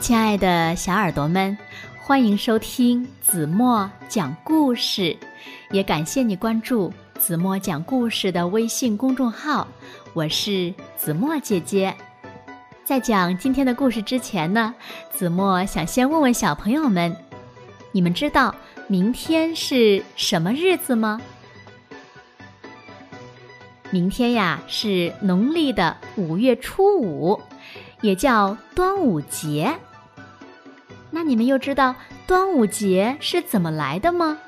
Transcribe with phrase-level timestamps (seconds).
[0.00, 1.56] 亲爱的小耳朵们，
[2.00, 5.14] 欢迎收听子墨讲故事，
[5.70, 9.68] 也感谢你关注子墨讲故事的微信公众号。
[10.14, 11.94] 我是子墨姐姐。
[12.82, 14.74] 在讲今天的故事之前呢，
[15.12, 17.14] 子墨想先问问小朋友们：
[17.92, 18.54] 你们知道
[18.86, 21.20] 明天是什么日子吗？
[23.90, 27.38] 明天呀是农历的五月初五，
[28.00, 29.70] 也叫端午节。
[31.10, 31.94] 那你们又知道
[32.26, 34.38] 端午节是怎么来的吗？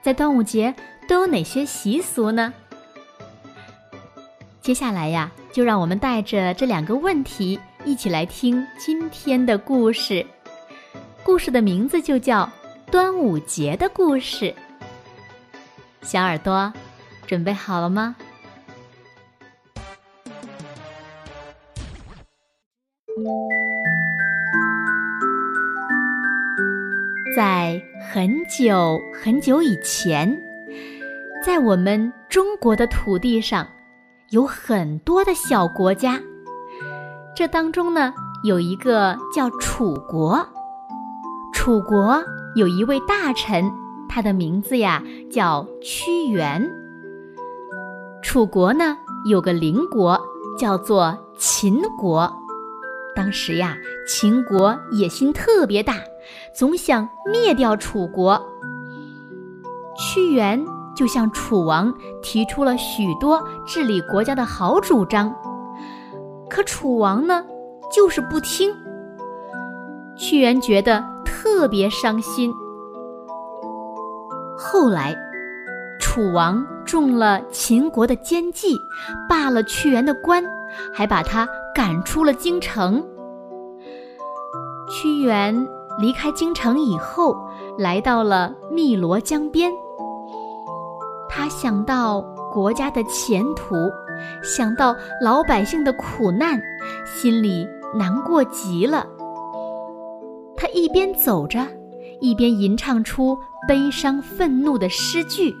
[0.00, 0.74] 在端午节
[1.08, 2.54] 都有哪些习俗呢？
[4.60, 10.24] 接下来呀，就让我们带着这两个问题一起来听今天的故事。
[11.22, 12.44] 故事的名字就叫
[12.90, 14.46] 《端午节的故事》。
[16.02, 16.72] 小耳朵，
[17.26, 18.14] 准备好了吗？
[27.36, 30.40] 在很久很久以前，
[31.44, 33.68] 在我们中国的土地上，
[34.30, 36.18] 有很多的小国家。
[37.36, 40.48] 这当中呢，有一个叫楚国。
[41.52, 43.70] 楚国有一位大臣，
[44.08, 46.66] 他的名字呀叫屈原。
[48.22, 48.96] 楚国呢
[49.28, 50.18] 有个邻国
[50.58, 52.32] 叫做秦国。
[53.14, 53.76] 当时呀，
[54.08, 55.96] 秦国野心特别大。
[56.52, 58.40] 总想灭掉楚国，
[59.96, 65.34] 屈原就向楚王提出了许多治理国家的好主张，
[66.48, 67.44] 可楚王呢，
[67.92, 68.74] 就是不听。
[70.16, 72.52] 屈原觉得特别伤心。
[74.56, 75.14] 后来，
[76.00, 78.74] 楚王中了秦国的奸计，
[79.28, 80.42] 罢了屈原的官，
[80.94, 83.04] 还把他赶出了京城。
[84.88, 85.75] 屈原。
[85.98, 87.36] 离开京城以后，
[87.78, 89.72] 来到了汨罗江边。
[91.28, 93.74] 他想到国家的前途，
[94.42, 96.60] 想到老百姓的苦难，
[97.04, 99.06] 心里难过极了。
[100.56, 101.66] 他一边走着，
[102.20, 103.36] 一边吟唱出
[103.68, 105.54] 悲伤愤怒的诗句。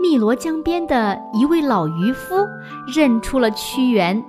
[0.00, 2.36] 汨罗江边的一位老渔夫
[2.86, 4.24] 认出了屈原。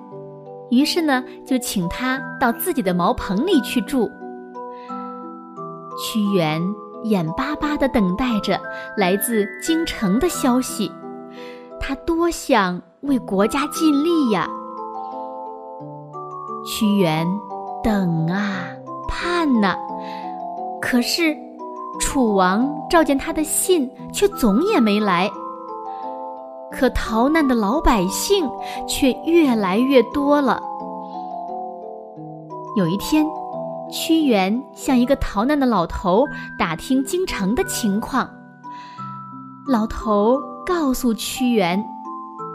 [0.69, 4.09] 于是呢，就请他到自己的茅棚里去住。
[6.01, 6.61] 屈原
[7.03, 8.59] 眼巴巴地等待着
[8.95, 10.91] 来自京城的消息，
[11.79, 14.47] 他多想为国家尽力呀。
[16.65, 17.27] 屈原
[17.83, 18.67] 等啊
[19.07, 19.75] 盼呐，
[20.81, 21.35] 可是
[21.99, 25.29] 楚王召见他的信却总也没来。
[26.71, 28.49] 可逃难的老百姓
[28.87, 30.61] 却越来越多了。
[32.77, 33.25] 有一天，
[33.91, 36.25] 屈原向一个逃难的老头
[36.57, 38.29] 打听京城的情况。
[39.67, 41.83] 老头告诉屈原，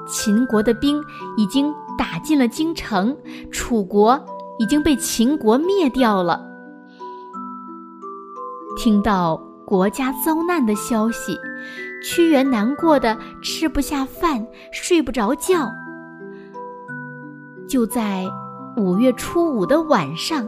[0.08, 1.02] 秦国的兵
[1.36, 3.16] 已经打进了京城，
[3.52, 4.19] 楚国
[4.58, 6.41] 已经被秦国灭掉了。
[8.76, 11.38] 听到国家遭难的消息。
[12.02, 15.72] 屈原难过的吃不下饭，睡不着觉。
[17.66, 18.28] 就在
[18.76, 20.47] 五月初五的晚上，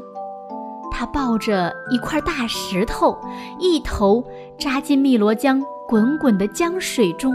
[0.93, 3.19] 他抱着一块大石头，
[3.59, 4.23] 一头
[4.59, 7.35] 扎进汨罗江滚滚的江水中。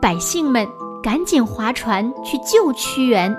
[0.00, 0.66] 百姓们
[1.02, 3.36] 赶紧划船去救屈原，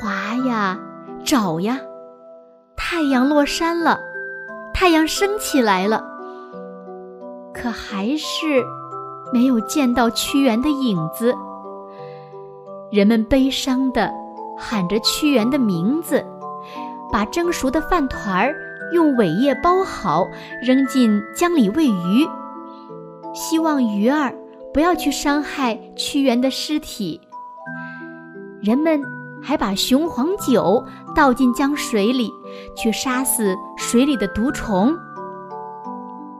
[0.00, 0.78] 划呀，
[1.24, 1.80] 找呀，
[2.76, 3.98] 太阳落山了，
[4.82, 6.02] 太阳升起来了。
[7.54, 8.64] 可还是
[9.32, 11.32] 没有见到屈原的影子。
[12.90, 14.12] 人们悲伤地
[14.58, 16.26] 喊着屈原的名字，
[17.12, 18.56] 把蒸熟的饭团儿
[18.92, 20.26] 用苇叶包好，
[20.60, 22.26] 扔进江里喂鱼，
[23.32, 24.34] 希望鱼儿
[24.74, 27.20] 不要去伤害屈原的尸体。
[28.60, 29.00] 人们
[29.42, 30.84] 还把雄黄酒
[31.14, 32.30] 倒进江水里，
[32.76, 34.96] 去杀死水里的毒虫。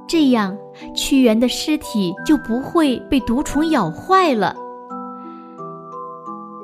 [0.07, 0.57] 这样，
[0.95, 4.55] 屈原的尸体就不会被毒虫咬坏了。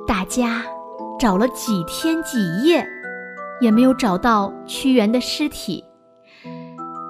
[0.07, 0.63] 大家
[1.19, 2.87] 找了几天几夜，
[3.61, 5.85] 也没有找到屈原的尸体。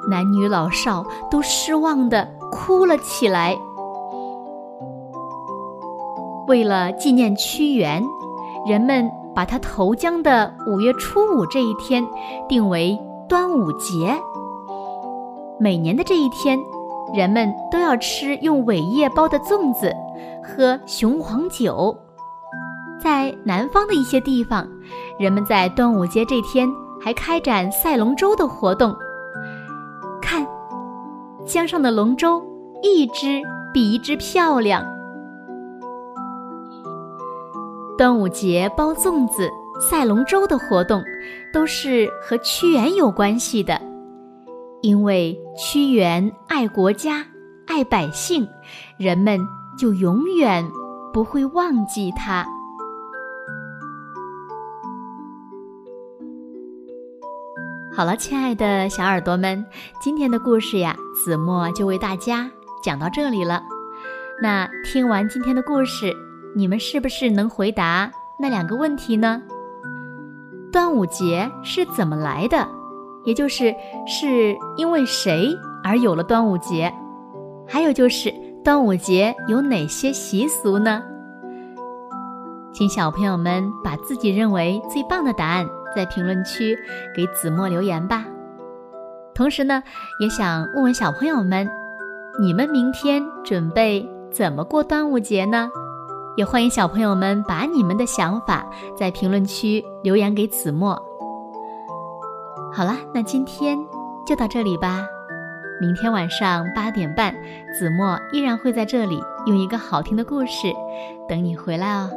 [0.08, 3.56] 男女老少都失望的哭了起来。
[6.46, 8.02] 为了纪念屈原，
[8.68, 12.06] 人们把他投江的五月初五这一天
[12.46, 14.14] 定为端午节。
[15.58, 16.58] 每年的这一天，
[17.14, 19.90] 人们都要吃用苇叶包的粽子，
[20.44, 21.96] 喝雄黄酒。
[23.00, 24.68] 在南方的一些地方，
[25.18, 26.68] 人们在端午节这天
[27.00, 28.94] 还开展赛龙舟的活动。
[30.20, 30.46] 看，
[31.46, 32.42] 江上的龙舟
[32.82, 33.40] 一只
[33.72, 34.84] 比一只漂亮。
[37.98, 39.50] 端午节包粽子、
[39.80, 41.02] 赛龙舟的活动，
[41.52, 43.82] 都是和屈原有关系的，
[44.82, 47.26] 因为屈原爱国家、
[47.66, 48.46] 爱百姓，
[48.98, 49.40] 人们
[49.76, 50.64] 就永远
[51.12, 52.46] 不会忘记他。
[57.92, 59.66] 好了，亲爱的小耳朵们，
[60.00, 62.48] 今天的故事呀，子墨就为大家
[62.80, 63.60] 讲到这里了。
[64.40, 66.27] 那听完今天的故事。
[66.56, 69.42] 你们是不是能回答那两个问题呢？
[70.72, 72.68] 端午节是怎么来的？
[73.24, 73.74] 也就是
[74.06, 76.92] 是因为谁而有了端午节？
[77.66, 78.32] 还有就是
[78.64, 81.02] 端午节有哪些习俗呢？
[82.72, 86.78] 请小朋友们把自己认为最棒的答案在评论区
[87.14, 88.24] 给子墨留言吧。
[89.34, 89.82] 同时呢，
[90.20, 91.68] 也想问问小朋友们，
[92.40, 95.68] 你们明天准备怎么过端午节呢？
[96.38, 98.64] 也欢迎小朋友们把你们的想法
[98.96, 100.94] 在评论区留言给子墨。
[102.72, 103.76] 好了，那今天
[104.24, 105.04] 就到这里吧。
[105.80, 107.34] 明天晚上八点半，
[107.76, 110.72] 子墨依然会在这里用一个好听的故事
[111.28, 112.08] 等你回来哦。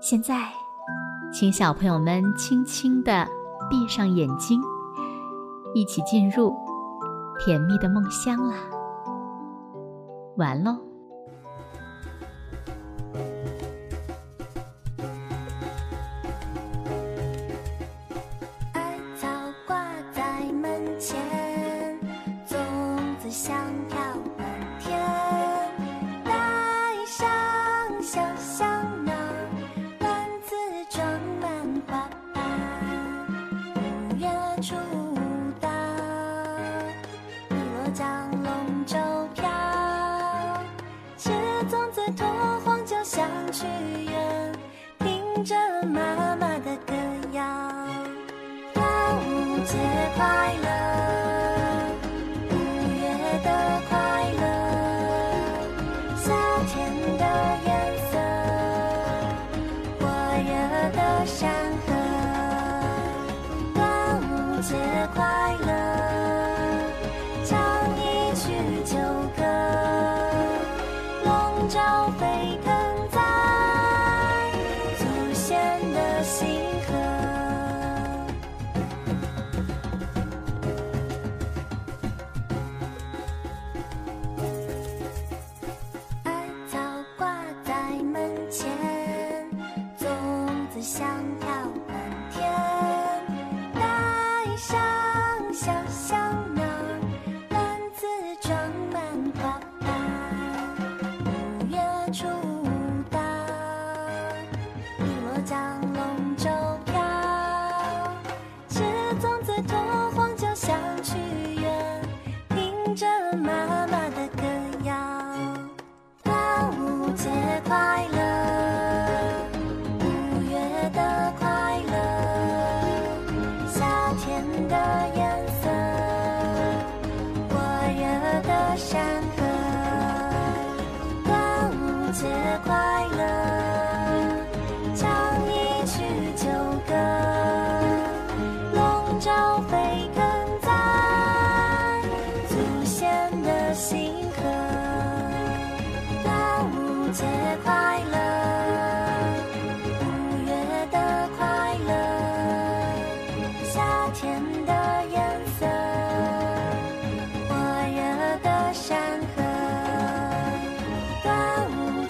[0.00, 0.48] 现在，
[1.32, 3.24] 请小朋友们轻轻地
[3.70, 4.60] 闭上眼睛，
[5.74, 6.52] 一起进入
[7.38, 8.56] 甜蜜的梦乡啦。
[10.36, 10.91] 完喽。
[49.52, 49.76] 端午节
[50.16, 50.24] 快
[50.62, 50.66] 乐，
[52.48, 52.52] 五
[52.96, 53.04] 月
[53.44, 53.48] 的
[53.90, 53.92] 快
[54.40, 54.42] 乐，
[56.16, 56.24] 夏
[56.68, 56.72] 天
[57.18, 57.22] 的
[57.66, 57.68] 颜
[58.08, 58.12] 色，
[60.00, 60.02] 火
[60.38, 60.48] 热
[60.96, 61.40] 的山
[61.84, 61.92] 河。
[63.74, 63.76] 端
[64.22, 64.22] 午
[64.62, 64.72] 节
[65.14, 65.20] 快
[65.66, 65.68] 乐，
[67.44, 67.52] 唱
[67.98, 68.00] 一
[68.34, 68.42] 曲
[68.86, 68.96] 酒。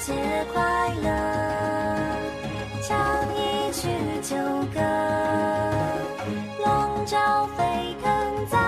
[0.05, 0.13] 节
[0.53, 1.09] 快乐，
[2.83, 3.89] 唱一曲
[4.21, 4.37] 旧
[4.75, 4.81] 歌，
[6.59, 8.59] 笼罩飞腾在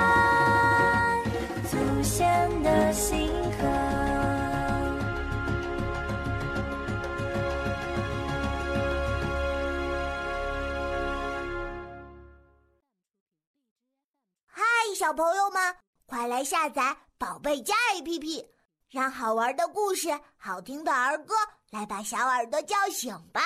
[1.68, 3.66] 祖先的星河。
[14.46, 14.62] 嗨，
[14.96, 15.74] 小朋友们，
[16.06, 18.53] 快来下载宝贝家 APP。
[18.94, 21.34] 让好玩的故事、好听的儿歌
[21.70, 23.40] 来把小耳朵叫醒吧。